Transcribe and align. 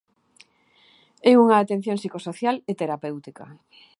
É 1.31 1.33
unha 1.43 1.57
atención 1.59 1.99
psicosocial 1.99 2.55
e 2.71 2.73
terapéutica. 2.81 3.43